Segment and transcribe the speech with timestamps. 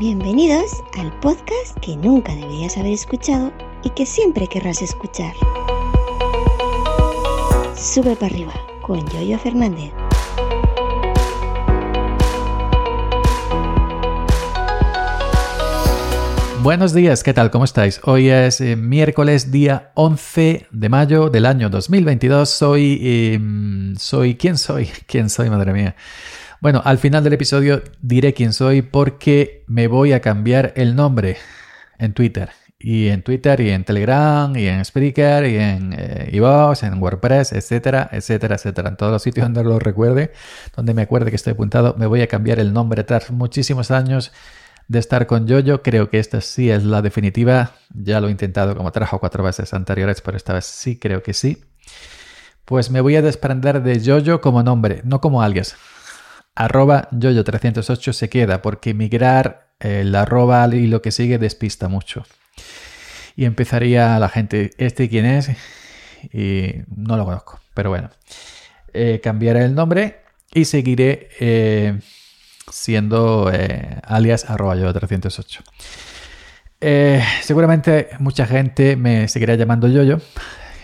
[0.00, 3.52] Bienvenidos al podcast que nunca deberías haber escuchado
[3.84, 5.34] y que siempre querrás escuchar.
[7.76, 9.92] Sube para arriba con Yoyo Fernández.
[16.62, 17.50] Buenos días, ¿qué tal?
[17.50, 18.00] ¿Cómo estáis?
[18.04, 22.48] Hoy es eh, miércoles, día 11 de mayo del año 2022.
[22.48, 23.34] Soy...
[23.34, 24.36] em, soy...
[24.36, 24.86] ¿Quién soy?
[25.06, 25.94] ¿Quién soy, madre mía?
[26.60, 31.38] Bueno, al final del episodio diré quién soy porque me voy a cambiar el nombre
[31.98, 32.50] en Twitter.
[32.78, 38.10] Y en Twitter, y en Telegram, y en Spreaker, y en eh, en WordPress, etcétera,
[38.12, 38.90] etcétera, etcétera.
[38.90, 40.32] En todos los sitios donde lo recuerde,
[40.76, 44.30] donde me acuerde que estoy apuntado, me voy a cambiar el nombre tras muchísimos años
[44.88, 45.82] de estar con Yoyo.
[45.82, 47.72] Creo que esta sí es la definitiva.
[47.94, 51.22] Ya lo he intentado como tres o cuatro veces anteriores, pero esta vez sí creo
[51.22, 51.64] que sí.
[52.66, 55.76] Pues me voy a desprender de Yoyo como nombre, no como alias.
[56.54, 62.24] Arroba Yoyo308 se queda porque migrar el arroba y lo que sigue despista mucho.
[63.36, 65.50] Y empezaría la gente, ¿este quién es?
[66.32, 68.10] Y no lo conozco, pero bueno.
[68.92, 70.20] Eh, cambiaré el nombre
[70.52, 71.28] y seguiré...
[71.40, 72.00] eh,
[72.72, 75.62] siendo eh, alias arroba yo 308.
[76.80, 80.20] Eh, seguramente mucha gente me seguirá llamando Yoyo.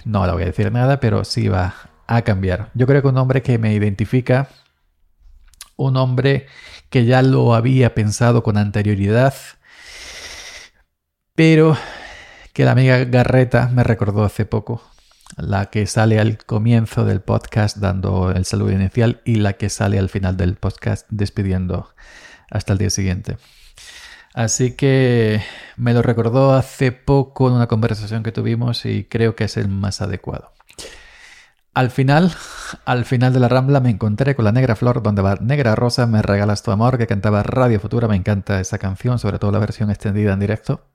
[0.04, 1.74] No le voy a decir nada, pero sí va
[2.06, 2.70] a cambiar.
[2.74, 4.48] Yo creo que un nombre que me identifica,
[5.76, 6.46] un nombre
[6.90, 9.34] que ya lo había pensado con anterioridad,
[11.34, 11.76] pero
[12.52, 14.82] que la amiga Garreta me recordó hace poco
[15.36, 19.98] la que sale al comienzo del podcast dando el saludo inicial y la que sale
[19.98, 21.90] al final del podcast despidiendo
[22.50, 23.36] hasta el día siguiente.
[24.34, 25.42] Así que
[25.76, 29.68] me lo recordó hace poco en una conversación que tuvimos y creo que es el
[29.68, 30.52] más adecuado.
[31.76, 32.34] Al final,
[32.86, 36.06] al final de la rambla me encontré con la Negra Flor donde va Negra Rosa,
[36.06, 39.58] me regalas tu amor que cantaba Radio Futura, me encanta esa canción, sobre todo la
[39.58, 40.86] versión extendida en directo.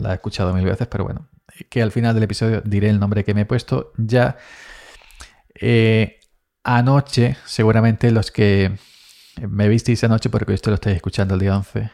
[0.00, 1.26] La he escuchado mil veces, pero bueno,
[1.68, 4.36] que al final del episodio diré el nombre que me he puesto ya.
[5.60, 6.20] Eh,
[6.62, 8.78] anoche, seguramente los que
[9.40, 11.90] me visteis anoche, porque esto lo estáis escuchando el día 11,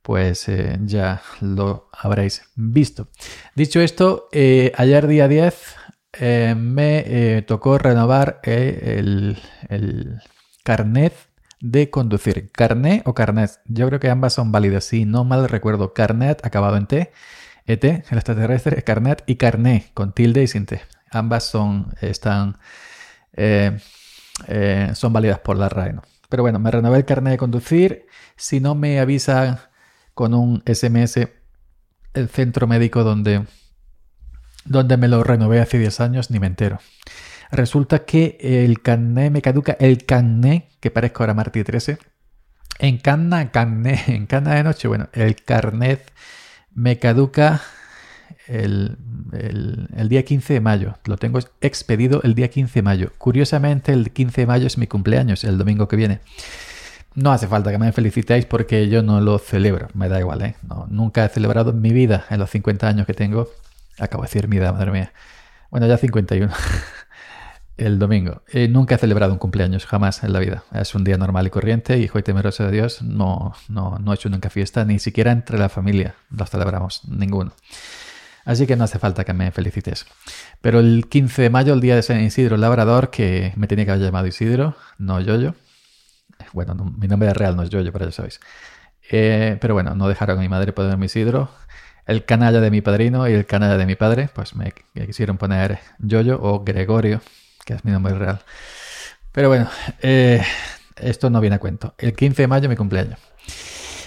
[0.00, 3.08] pues eh, ya lo habréis visto.
[3.56, 5.79] Dicho esto, eh, ayer día 10
[6.12, 8.96] eh, me eh, tocó renovar eh,
[9.68, 10.20] el,
[10.64, 11.14] carnet
[11.60, 12.50] de conducir.
[12.52, 13.60] ¿Carnet o carnet?
[13.66, 14.84] Yo creo que ambas son válidas.
[14.84, 17.12] Si no mal recuerdo, carnet acabado en T,
[17.66, 20.80] ET, el extraterrestre, carnet y carné con tilde y sin T.
[21.10, 22.58] Ambas son, están,
[24.94, 25.96] son válidas por la RAE.
[26.28, 28.06] Pero bueno, me renové el carnet de conducir.
[28.36, 29.70] Si no me avisa
[30.14, 31.28] con un SMS
[32.14, 33.44] el centro médico donde,
[34.64, 36.78] donde me lo renové hace 10 años, ni me entero.
[37.50, 41.98] Resulta que el carnet me caduca, el carnet, que parezco ahora Martí 13,
[42.78, 46.10] en Canna, carnet, en Canna de noche, bueno, el carnet
[46.74, 47.60] me caduca
[48.46, 48.96] el,
[49.32, 50.94] el, el, día 15 de mayo.
[51.04, 53.12] Lo tengo expedido el día 15 de mayo.
[53.18, 56.20] Curiosamente, el 15 de mayo es mi cumpleaños, el domingo que viene.
[57.14, 59.88] No hace falta que me felicitéis porque yo no lo celebro.
[59.94, 60.54] Me da igual, ¿eh?
[60.68, 63.48] No, nunca he celebrado en mi vida, en los 50 años que tengo.
[64.00, 65.12] Acabo de decir mi edad, madre mía.
[65.70, 66.52] Bueno, ya 51.
[67.76, 68.42] el domingo.
[68.52, 70.64] Eh, nunca he celebrado un cumpleaños, jamás en la vida.
[70.72, 73.02] Es un día normal y corriente, hijo y temeroso de Dios.
[73.02, 77.52] No, no, no he hecho nunca fiesta, ni siquiera entre la familia los celebramos, ninguno.
[78.44, 80.06] Así que no hace falta que me felicites.
[80.60, 83.92] Pero el 15 de mayo, el día de San Isidro Labrador, que me tenía que
[83.92, 85.54] haber llamado Isidro, no Yoyo.
[86.52, 88.40] Bueno, no, mi nombre real no es Yoyo, pero ya sabéis.
[89.10, 91.50] Eh, pero bueno, no dejaron a mi madre ponerme Isidro.
[92.06, 94.72] El canalla de mi padrino y el canalla de mi padre, pues me,
[95.06, 97.20] quisieron poner Yoyo o Gregorio,
[97.64, 98.40] que es mi nombre real.
[99.32, 99.68] Pero bueno,
[100.02, 100.42] eh,
[100.96, 101.94] esto no viene a cuento.
[101.98, 103.18] El 15 de mayo mi cumpleaños.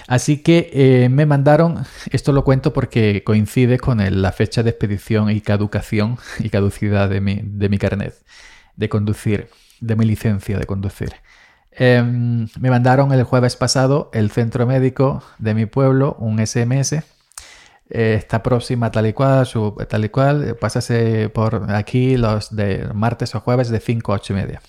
[0.06, 5.30] Así que eh, me mandaron, esto lo cuento porque coincide con la fecha de expedición
[5.30, 8.14] y caducación y caducidad de mi, de mi carnet
[8.76, 9.48] de conducir,
[9.80, 11.14] de mi licencia de conducir.
[11.72, 17.02] Eh, me mandaron el jueves pasado el centro médico de mi pueblo un SMS.
[17.90, 22.88] Eh, está próxima tal y cual, su, tal y cual, pásase por aquí los de
[22.94, 24.62] martes o jueves de 5 a 8 y media.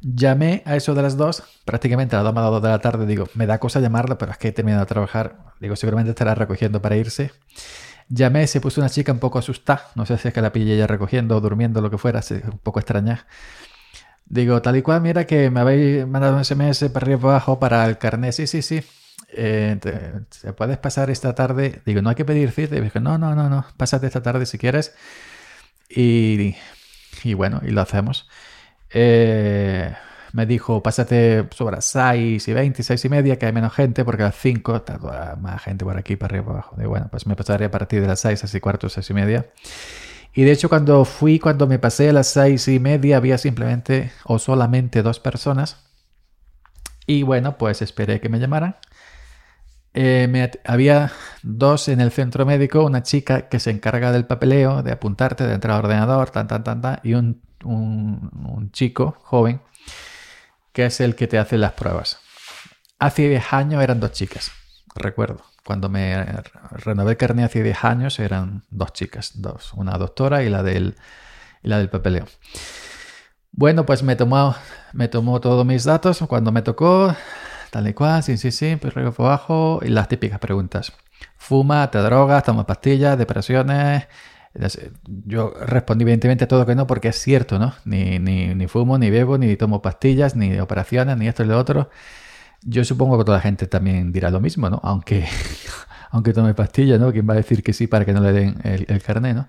[0.00, 3.46] Llamé a eso de las dos, prácticamente a las 2 de la tarde, digo, me
[3.46, 6.96] da cosa llamarla, pero es que he terminado de trabajar, digo, seguramente estará recogiendo para
[6.96, 7.32] irse.
[8.08, 10.76] Llamé, se puso una chica un poco asustada, no sé si es que la pillé
[10.78, 13.26] ya recogiendo durmiendo, lo que fuera, un poco extraña.
[14.24, 17.84] Digo, tal y cual, mira que me habéis mandado un SMS para arriba abajo para
[17.84, 18.82] el carnet, sí, sí, sí.
[19.32, 21.82] Eh, te, ¿Se puedes pasar esta tarde?
[21.86, 22.76] Digo, no hay que pedir cita.
[22.76, 24.94] Y dije, no, no, no, no, pásate esta tarde si quieres.
[25.88, 26.56] Y,
[27.24, 28.28] y bueno, y lo hacemos.
[28.90, 29.94] Eh,
[30.32, 34.04] me dijo, pásate sobre las 6 y 20, 6 y media, que hay menos gente,
[34.04, 36.76] porque a las 5 está más gente por aquí, para arriba, para abajo.
[36.76, 39.46] Digo, bueno, pues me pasaré a partir de las 6, así cuarto, 6 y media.
[40.32, 44.12] Y de hecho cuando fui, cuando me pasé a las 6 y media, había simplemente
[44.24, 45.78] o solamente dos personas.
[47.06, 48.76] Y bueno, pues esperé que me llamaran.
[49.92, 51.10] Eh, había
[51.42, 55.54] dos en el centro médico, una chica que se encarga del papeleo, de apuntarte, de
[55.54, 59.60] entrar al ordenador, tan, tan, tan, tan, y un, un, chico joven
[60.72, 62.20] que es el que te hace las pruebas.
[62.98, 64.52] Hace 10 años eran dos chicas,
[64.94, 65.42] recuerdo.
[65.64, 66.24] Cuando me
[66.70, 70.96] renové el carnet hace 10 años eran dos chicas, dos, una doctora y la del,
[71.62, 72.26] y la del papeleo.
[73.52, 74.54] Bueno, pues me tomó,
[74.92, 77.14] me tomó todos mis datos cuando me tocó,
[77.70, 80.92] tal y cual, sí, sí, sí, pues por abajo y las típicas preguntas.
[81.36, 84.06] ¿Fuma, te drogas, toma pastillas, depresiones?
[85.26, 87.74] Yo respondí evidentemente todo que no porque es cierto, ¿no?
[87.84, 91.58] Ni, ni, ni fumo, ni bebo, ni tomo pastillas, ni operaciones, ni esto y lo
[91.58, 91.90] otro.
[92.62, 94.80] Yo supongo que toda la gente también dirá lo mismo, ¿no?
[94.82, 95.26] Aunque,
[96.10, 97.12] aunque tome pastillas, ¿no?
[97.12, 99.48] ¿Quién va a decir que sí para que no le den el, el carnet, ¿no?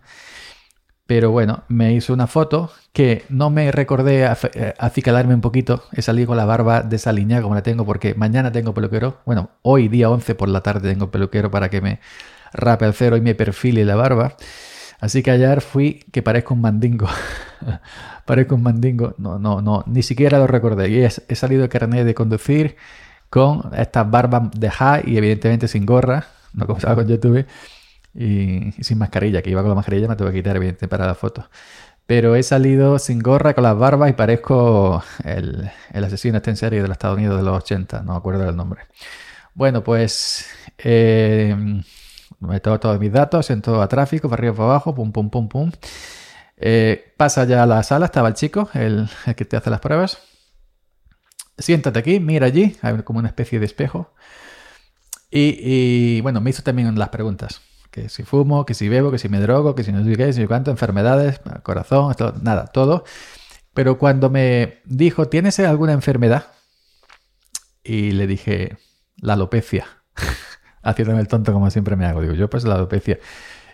[1.14, 5.84] Pero bueno, me hizo una foto que no me recordé eh, acicalarme un poquito.
[5.92, 9.18] He salido con la barba desaliñada como la tengo porque mañana tengo peluquero.
[9.26, 12.00] Bueno, hoy día 11 por la tarde tengo peluquero para que me
[12.54, 14.38] rape el cero y me perfile la barba.
[15.02, 17.10] Así que ayer fui que parezco un mandingo.
[18.26, 19.14] parezco un mandingo.
[19.18, 20.88] No, no, no, ni siquiera lo recordé.
[20.92, 22.78] Y he, salido de carnet de conducir
[23.30, 27.46] con estas barbas de high y evidentemente sin gorra, no como estaba con YouTube
[28.14, 31.16] y, sin mascarilla, que iba con la mascarilla me tuve que quitar, evidentemente, para la
[31.16, 31.50] foto.
[32.06, 36.58] Pero he salido sin gorra, con las barbas y parezco el, el asesino este en
[36.58, 38.82] serie de los Estados Unidos de los 80, no me acuerdo del nombre.
[39.54, 40.46] Bueno, pues
[40.78, 41.56] eh,
[42.40, 45.72] meto todos mis datos, entro a tráfico, para arriba, para abajo, pum, pum, pum, pum.
[46.58, 49.80] Eh, pasa ya a la sala, estaba el chico, el, el, que te hace las
[49.80, 50.20] pruebas.
[51.58, 54.14] Siéntate aquí, mira allí, hay como una especie de espejo.
[55.30, 55.58] Y,
[56.18, 57.62] y bueno, me hizo también las preguntas
[57.92, 60.34] que si fumo, que si bebo, que si me drogo, que si no sé qué,
[60.34, 63.04] si cuánto, enfermedades, corazón, nada, todo.
[63.74, 66.48] Pero cuando me dijo, ¿tienes alguna enfermedad?
[67.84, 68.78] Y le dije,
[69.18, 69.86] la alopecia.
[70.84, 72.22] Haciéndome el tonto como siempre me hago.
[72.22, 73.20] Digo, yo pues la alopecia.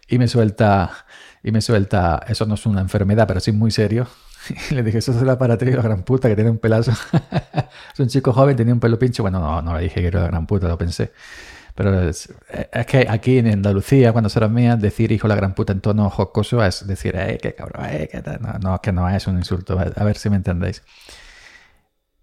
[0.08, 1.06] Y me suelta,
[1.44, 4.08] y me suelta, eso no es una enfermedad, pero sí muy serio.
[4.72, 6.92] Y le dije, eso es la paratriz la gran puta que tiene un pelazo.
[7.94, 9.24] es un chico joven, tenía un pelo pincho.
[9.24, 11.12] Bueno, no, no le dije que era la gran puta, lo pensé.
[11.77, 12.33] Pero es,
[12.88, 16.65] que aquí en Andalucía, cuando se mía, decir hijo la gran puta en tono jocoso
[16.65, 18.24] es decir, eh, qué cabrón, eh, qué.
[18.41, 20.81] No, no, que no es un insulto, a ver si me entendéis.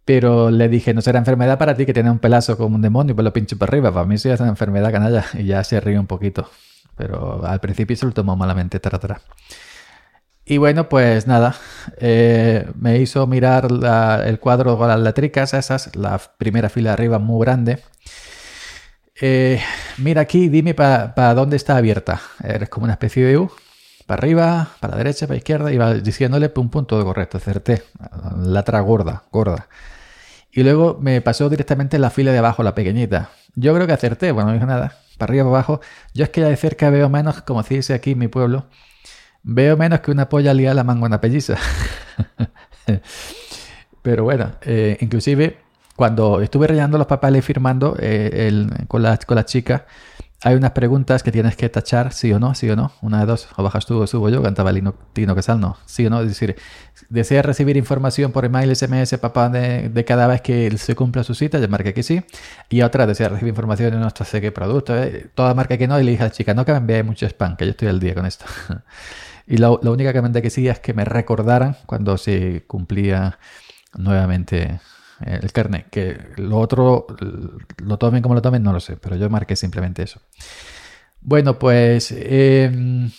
[0.05, 3.13] Pero le dije, no será enfermedad para ti que tiene un pelazo como un demonio
[3.13, 3.93] y pues lo pincho para arriba.
[3.93, 5.25] Para mí sí es una enfermedad canalla.
[5.35, 6.51] Y ya se ríe un poquito.
[6.97, 9.23] Pero al principio se lo tomó malamente, atrás.
[10.45, 11.55] Y bueno, pues nada,
[11.99, 13.69] eh, me hizo mirar
[14.27, 17.81] el cuadro con las letricas esas, la primera fila arriba muy grande.
[19.21, 19.61] Eh,
[19.99, 22.21] mira aquí, dime para dónde está abierta.
[22.43, 23.51] Eres como una especie de U.
[24.07, 25.73] Para arriba, para la derecha, para la izquierda.
[25.73, 27.39] Y va diciéndole pum pum todo correcto.
[27.39, 27.83] Acerté.
[28.37, 29.69] Latra gorda, gorda.
[30.53, 33.31] Y luego me pasó directamente en la fila de abajo, la pequeñita.
[33.55, 34.33] Yo creo que acerté.
[34.33, 34.99] Bueno, no dijo nada.
[35.19, 35.81] Para arriba, para abajo.
[36.13, 38.67] Yo es que ya de cerca veo menos, como se aquí en mi pueblo.
[39.43, 41.57] Veo menos que una polla liada a la mangona pelliza.
[44.03, 45.64] Pero bueno, eh, inclusive
[45.97, 49.87] cuando estuve rellenando los papeles firmando eh, con, la, con la chica,
[50.45, 52.93] hay unas preguntas que tienes que tachar, sí o no, sí o no.
[53.01, 56.05] Una de dos, o bajas tú o subo yo, cantaba el Tino Casal, no, sí
[56.05, 56.21] o no.
[56.21, 56.57] Es decir,
[57.09, 61.59] desea recibir información por email, SMS, papá, de, cada vez que se cumpla su cita,
[61.59, 62.23] ya marca que sí.
[62.69, 65.99] Y otra, desea recibir información de nuestro sé qué producto, eh, toda marca que no.
[65.99, 67.89] Y le dije a la chica, no que me envíe mucho spam, que yo estoy
[67.89, 68.45] al día con esto.
[69.47, 73.39] y lo, lo única que me que sí es que me recordaran cuando se cumplía
[73.95, 74.79] nuevamente
[75.21, 75.89] el carnet.
[75.91, 77.07] Que lo otro,
[77.79, 80.21] lo tomen como lo tomen, no lo sé, pero yo marqué simplemente eso.
[81.21, 83.11] Bueno, pues em,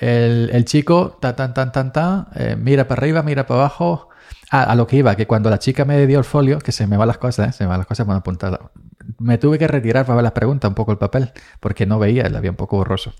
[0.00, 4.08] el, chico, ta, tan, tan, tan, tan, eh, mira para arriba, mira para abajo.
[4.50, 6.86] Ah, a lo que iba, que cuando la chica me dio el folio, que se
[6.86, 7.52] me van las cosas, ¿eh?
[7.52, 8.70] se me van las cosas bueno apuntar.
[9.18, 12.28] Me tuve que retirar para ver las preguntas, un poco el papel, porque no veía,
[12.28, 13.14] le había un poco borroso.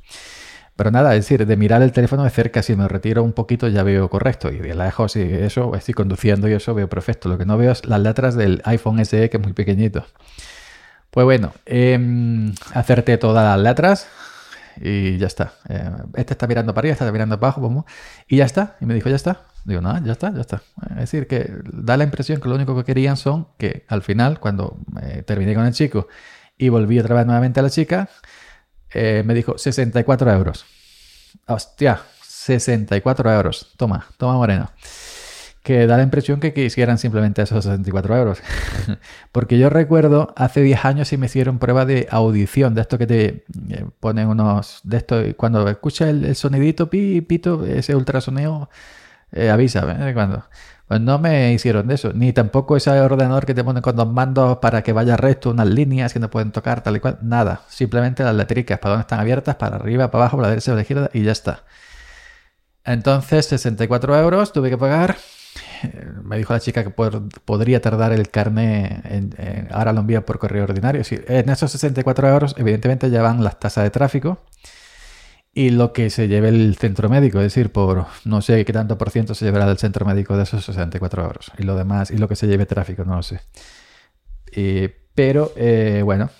[0.77, 3.69] Pero nada, es decir, de mirar el teléfono de cerca, si me retiro un poquito
[3.69, 4.51] ya veo correcto.
[4.51, 7.29] Y de lejos, y eso, estoy conduciendo y eso veo perfecto.
[7.29, 10.07] Lo que no veo es las letras del iPhone SE, que es muy pequeñito.
[11.11, 14.09] Pues bueno, eh, acerté todas las letras
[14.81, 15.53] y ya está.
[15.69, 17.85] Eh, este está mirando para arriba, este está mirando abajo,
[18.27, 18.77] y ya está.
[18.81, 19.43] Y me dijo, ya está.
[19.65, 20.63] Digo, nada, ya está, ya está.
[20.93, 24.41] Es decir, que da la impresión que lo único que querían son que al final,
[24.41, 24.79] cuando
[25.27, 26.09] terminé con el chico
[26.57, 28.09] y volví otra vez nuevamente a la chica,
[28.95, 30.65] eh, me dijo 64 euros.
[31.47, 33.73] Hostia, 64 euros.
[33.77, 34.71] Toma, toma moreno.
[35.63, 38.39] que da la impresión que quisieran simplemente esos 64 euros.
[39.33, 43.07] Porque yo recuerdo hace 10 años y me hicieron prueba de audición, de esto que
[43.07, 48.71] te eh, ponen unos, de esto, cuando escuchas el, sonidito, pi, pito, ese ultrasonido,
[49.33, 50.15] eh, avisa, ¿eh?
[50.15, 50.45] Cuando.
[50.89, 54.09] Pues no me hicieron de eso, ni tampoco ese ordenador que te ponen con dos
[54.09, 57.63] mandos para que vaya recto, unas líneas que no pueden tocar, tal y cual, nada.
[57.69, 60.77] Simplemente las letricas, para donde están abiertas, para arriba, para abajo, para la derecha, para
[60.77, 61.65] la izquierda y ya está.
[62.85, 65.17] Entonces, 64 euros tuve que pagar
[66.23, 69.03] me dijo la chica que podría tardar el carne,
[69.71, 71.03] ahora lo envía por correo ordinario.
[71.11, 74.39] en esos 64 euros, evidentemente ya van las tasas de tráfico
[75.55, 78.97] y lo que se lleve el centro médico, es decir, por no sé qué tanto
[78.97, 81.53] por ciento se llevará del centro médico de esos 64 euros.
[81.59, 83.41] Y lo demás, y lo que se lleve tráfico, no lo sé.
[85.15, 86.31] pero eh, bueno,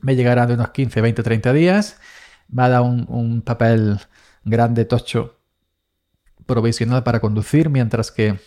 [0.00, 1.96] me llegará de unos 15, 20, 30 días.
[2.48, 3.98] Me ha dado un, un papel
[4.44, 5.38] grande, tocho,
[6.46, 8.38] provisional para conducir, mientras que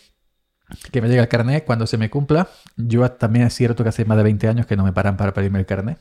[0.91, 2.49] que me llega el carnet cuando se me cumpla.
[2.75, 5.33] Yo también es cierto que hace más de 20 años que no me paran para
[5.33, 5.99] pedirme el carnet.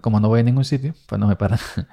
[0.00, 1.58] como no voy a ningún sitio, pues no me paran.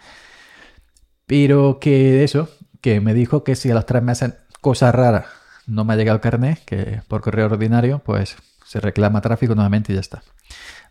[1.34, 2.48] Pero que eso,
[2.80, 5.26] que me dijo que si a los tres meses, cosa rara,
[5.66, 8.36] no me ha llegado el carnet, que por correo ordinario, pues
[8.68, 10.22] se reclama tráfico nuevamente y ya está.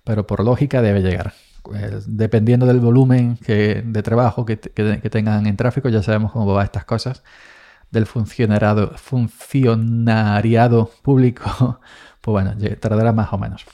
[0.02, 1.32] Pero por lógica debe llegar.
[1.62, 6.64] Pues, dependiendo del volumen de trabajo que, que tengan en tráfico, ya sabemos cómo van
[6.64, 7.22] estas cosas
[7.92, 11.78] del funcionariado, funcionariado público,
[12.20, 13.64] pues bueno, tardará más o menos.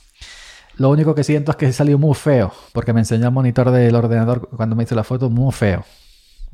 [0.76, 3.94] Lo único que siento es que salió muy feo, porque me enseñó el monitor del
[3.94, 5.87] ordenador cuando me hizo la foto muy feo.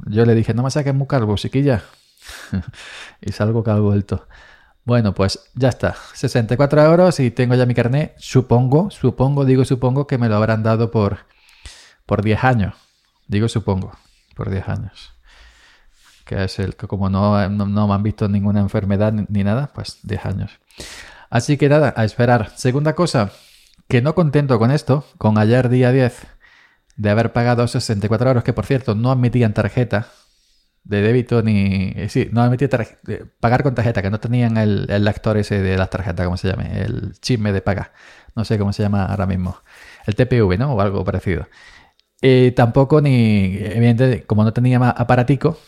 [0.07, 1.83] Yo le dije, no me saques muy calvo, chiquilla.
[3.21, 4.27] y salgo calvo vuelto.
[4.85, 5.97] Bueno, pues ya está.
[6.15, 8.15] 64 euros y tengo ya mi carnet.
[8.19, 11.21] Supongo, supongo, digo supongo que me lo habrán dado por,
[12.07, 12.75] por 10 años.
[13.29, 13.93] Digo supongo,
[14.35, 15.15] por 10 años
[16.25, 19.99] que es el que como no, no, me han visto ninguna enfermedad ni, nada, pues
[20.03, 20.53] 10 años.
[21.31, 22.53] Así que nada, a esperar.
[22.57, 23.31] Segunda cosa,
[23.89, 26.27] que no contento con esto, con ayer día 10
[26.97, 30.09] de haber pagado 64 euros, que por cierto no admitían tarjeta
[30.85, 31.93] de débito ni...
[31.97, 32.71] Eh, sí, no admitían
[33.41, 36.49] pagar con tarjeta, que no tenían el, el lector ese de las tarjetas, ¿cómo se
[36.49, 36.83] llame?
[36.83, 37.93] El chisme de paga.
[38.37, 39.57] No sé cómo se llama ahora mismo.
[40.07, 40.75] El TPV, ¿no?
[40.75, 41.49] O algo parecido.
[42.21, 45.59] Y tampoco ni, evidentemente, como no tenía más aparatico,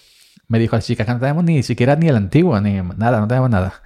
[0.48, 3.28] me dijo la chica que no tenemos ni siquiera ni el antiguo, ni nada, no
[3.28, 3.82] tenemos nada.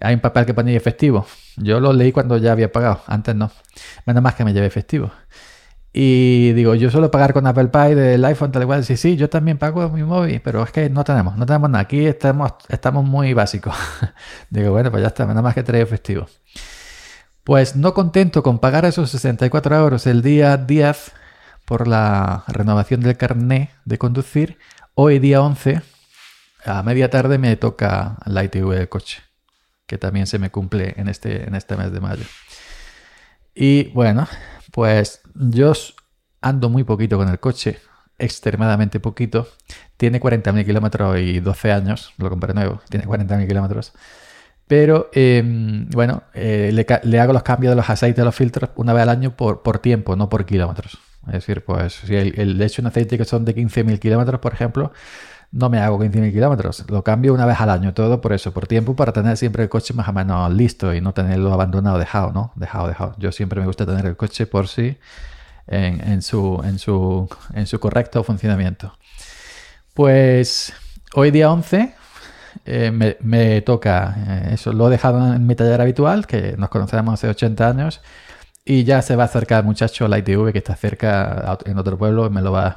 [0.00, 1.26] Hay un papel que ponía efectivo.
[1.56, 3.50] Yo lo leí cuando ya había pagado, antes no.
[4.06, 5.10] Menos más que me lleve efectivo.
[5.92, 8.84] Y digo, yo suelo pagar con Apple Pay del iPhone, tal igual.
[8.84, 11.82] Sí, sí, yo también pago mi móvil, pero es que no tenemos, no tenemos nada.
[11.82, 13.74] Aquí estamos, estamos muy básicos.
[14.50, 16.26] digo, bueno, pues ya está, menos más que trae efectivo.
[17.42, 21.12] Pues no contento con pagar esos 64 euros el día 10
[21.64, 24.58] por la renovación del carnet de conducir,
[24.94, 25.82] hoy día 11
[26.64, 29.22] a media tarde me toca la ITV del coche,
[29.86, 32.24] que también se me cumple en este, en este mes de mayo.
[33.54, 34.28] Y bueno,
[34.72, 35.72] pues yo
[36.40, 37.78] ando muy poquito con el coche,
[38.18, 39.48] extremadamente poquito.
[39.96, 43.92] Tiene 40.000 kilómetros y 12 años, lo compré nuevo, tiene 40.000 kilómetros.
[44.66, 46.70] Pero em, bueno, eh,
[47.02, 49.78] le, hago los cambios de los aceites de los filtros una vez al año por,
[49.80, 50.98] tiempo, no por kilómetros.
[51.26, 54.52] Es decir, pues si el, el, hecho un aceite que son de 15.000 kilómetros, por
[54.52, 54.92] ejemplo,
[55.52, 56.84] no me hago 15.000 kilómetros.
[56.88, 59.68] Lo cambio una vez al año, todo por eso, por tiempo, para tener siempre el
[59.68, 62.52] coche más o menos listo y no tenerlo abandonado, dejado, ¿no?
[62.54, 63.14] Dejado, dejado.
[63.18, 64.96] Yo siempre me gusta tener el coche por sí
[65.66, 68.94] en, su, en, su, en su correcto funcionamiento.
[69.94, 70.72] Pues
[71.14, 71.94] hoy día 11
[72.64, 77.14] eh, me, toca, eh, eso lo he dejado en mi taller habitual, que nos conocemos
[77.14, 78.00] hace 80 años,
[78.64, 81.98] y ya se va a acercar el muchacho la ITV que está cerca en otro
[81.98, 82.76] pueblo y me lo va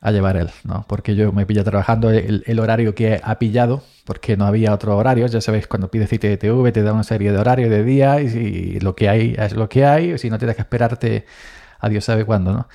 [0.00, 0.84] a llevar él, ¿no?
[0.88, 5.26] Porque yo me pilla trabajando el, horario que ha pillado, porque no había otro horario.
[5.26, 8.20] Ya sabéis, cuando pides cita de TV te da una serie de horarios de día
[8.20, 10.16] y, lo que hay es lo que hay.
[10.18, 11.26] Si no tienes que esperarte
[11.80, 12.68] a Dios sabe cuándo, ¿no?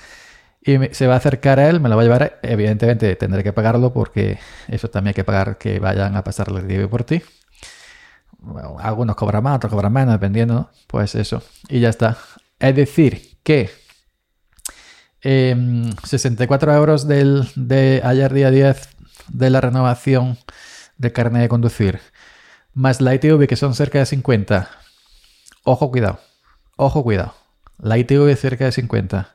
[0.66, 2.40] Y se va a acercar a él, me lo va a llevar.
[2.42, 4.38] Evidentemente tendré que pagarlo porque
[4.68, 7.22] eso también hay que pagar que vayan a pasar el TV por ti.
[8.80, 10.70] algunos cobran más, otros cobran menos, dependiendo.
[10.86, 11.42] Pues eso.
[11.68, 12.16] Y ya está.
[12.58, 13.70] Es decir, que
[15.24, 18.88] 64 em, euros del, de ayer día 10
[19.28, 20.38] de la renovación
[20.98, 22.00] de carne de conducir,
[22.74, 24.68] más la ITV que son cerca de 50.
[25.64, 26.20] Ojo, cuidado.
[26.76, 27.34] Ojo, cuidado.
[27.78, 29.34] La ITV cerca de 50.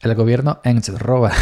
[0.00, 1.32] El gobierno en roba.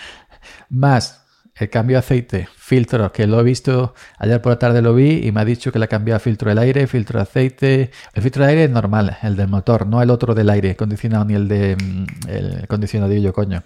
[0.68, 1.24] más
[1.58, 5.26] el cambio de aceite, filtro, que lo he visto ayer por la tarde lo vi
[5.26, 7.90] y me ha dicho que le ha cambiado filtro del aire, filtro de aceite.
[8.14, 11.24] El filtro de aire es normal, el del motor, no el otro del aire acondicionado
[11.24, 13.62] ni el de mm, el condicionadillo, coño.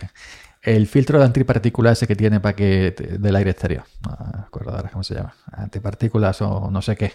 [0.63, 3.85] El filtro de antipartículas ese que tiene para que del aire exterior.
[4.05, 5.35] No me acuerdo ahora cómo se llama.
[5.51, 7.13] Antipartículas o no sé qué.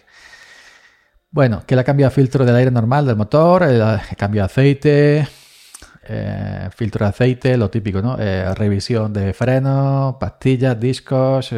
[1.31, 5.27] Bueno, que le ha cambiado filtro del aire normal del motor, eh, cambio de aceite,
[6.09, 8.17] eh, filtro de aceite, lo típico, ¿no?
[8.19, 11.53] Eh, revisión de freno, pastillas, discos,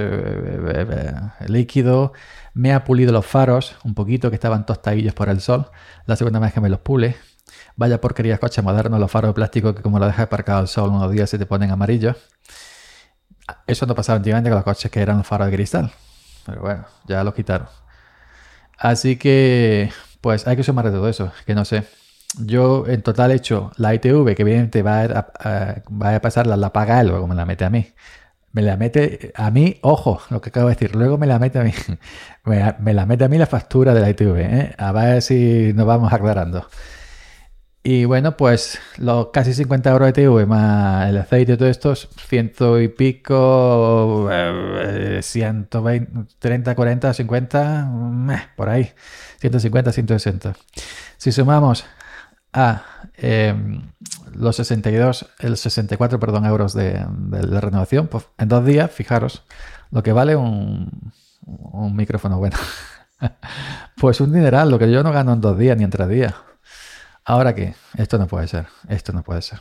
[1.48, 2.14] líquido.
[2.54, 5.70] Me ha pulido los faros un poquito, que estaban tostadillos por el sol.
[6.06, 7.16] La segunda vez que me los pule.
[7.76, 10.90] Vaya porquería coche moderno, los faros de plástico que como lo dejas aparcado al sol
[10.90, 12.18] unos días se te ponen amarillos.
[13.68, 15.92] Eso no pasaba antiguamente con los coches que eran los faros de cristal.
[16.46, 17.68] Pero bueno, ya los quitaron.
[18.78, 19.92] Así que,
[20.22, 21.86] pues hay que sumar de todo eso, que no sé.
[22.38, 27.04] Yo en total he hecho la ITV, que evidentemente va a, va a la, paga
[27.04, 27.88] luego me la mete a mí.
[28.52, 31.60] Me la mete a mí, ojo, lo que acabo de decir, luego me la mete
[31.60, 31.74] a mí.
[32.46, 34.76] Me, la mete a mí la factura de la ITV, ¿eh?
[34.78, 36.68] a ver si nos vamos aclarando.
[37.84, 41.96] Y bueno, pues los casi 50 euros de TV más el aceite y todo esto,
[41.96, 44.30] ciento y pico,
[45.22, 48.92] 120, 30, 40, 50, por ahí,
[49.40, 50.56] 150, 160.
[51.18, 51.86] Si sumamos
[52.54, 52.84] a
[53.16, 53.92] em,
[54.34, 59.44] los 62, el 64, perdón, euros de, de, renovación, pues en dos días, fijaros,
[59.92, 61.14] lo que vale un,
[61.46, 62.58] un micrófono bueno.
[63.98, 66.34] pues un dineral, lo que yo no gano en dos días ni en tres días.
[67.26, 69.60] Ahora qué, esto no puede ser, esto no puede ser.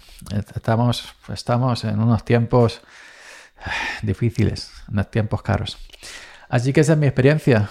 [0.54, 2.80] Estamos, estamos en unos tiempos
[3.59, 3.71] eh,
[4.02, 5.76] difíciles, unos tiempos caros.
[6.49, 7.68] Así que esa es mi experiencia.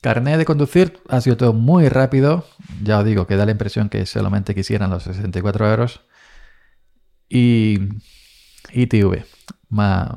[0.00, 2.46] Carnet de conducir ha sido todo muy rápido.
[2.82, 6.00] Ya os digo que da la impresión que solamente quisieran los 64 euros.
[7.28, 7.78] Y
[8.72, 9.24] ITV,
[9.68, 10.10] más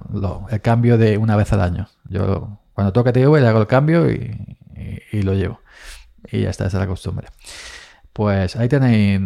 [0.49, 1.89] el cambio de una vez al año.
[2.09, 4.57] Yo cuando toca TV le hago el cambio y,
[5.11, 5.61] y lo llevo.
[6.31, 7.27] Y ya está, esa es la costumbre.
[8.13, 9.21] Pues ahí tenéis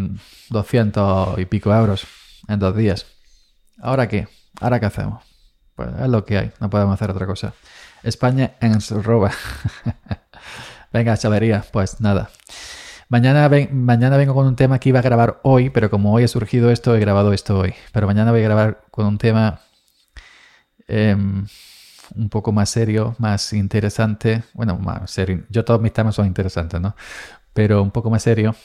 [0.49, 2.07] 200 y pico euros
[2.47, 3.05] en dos días.
[3.81, 4.27] ¿Ahora qué?
[4.61, 5.23] ¿Ahora qué hacemos?
[5.75, 7.53] Pues es lo que hay, no podemos hacer otra cosa.
[8.03, 9.31] España en su roba.
[10.95, 12.29] Venga, chalería, pues nada.
[13.09, 16.27] Mañana, mañana vengo con un tema que iba a grabar hoy, pero como hoy ha
[16.29, 17.73] surgido esto, he grabado esto hoy.
[17.91, 19.59] Pero mañana voy a grabar con un tema
[20.87, 21.45] em,
[22.15, 24.43] un poco más serio, más interesante.
[24.53, 25.43] Bueno, más serio.
[25.49, 26.95] Yo todos mis temas son interesantes, ¿no?
[27.51, 28.55] Pero un poco más serio.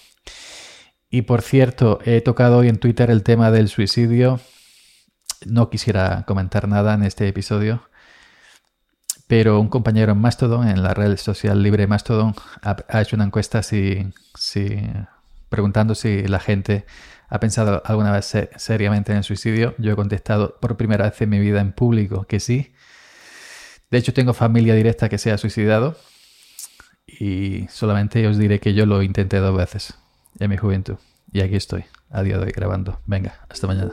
[1.10, 4.38] Y por cierto, he tocado hoy en Twitter el tema del suicidio.
[5.46, 7.89] No quisiera comentar nada en este episodio,
[9.30, 13.62] pero un compañero en Mastodon, en la red social libre Mastodon, ha, hecho una encuesta
[13.62, 14.12] si,
[15.48, 16.84] preguntando si la gente
[17.28, 19.76] ha pensado alguna vez seriamente en el suicidio.
[19.78, 22.74] Yo he contestado por primera vez en mi vida en público que sí.
[23.88, 25.96] De hecho, tengo familia directa que se ha suicidado
[27.06, 29.94] y solamente os diré que yo lo intenté dos veces
[30.40, 30.96] en mi juventud.
[31.32, 32.98] Y aquí estoy, a día de hoy grabando.
[33.06, 33.92] Venga, hasta mañana.